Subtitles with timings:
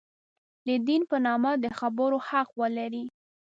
[0.67, 3.03] د دین په نامه د خبرو حق ولري.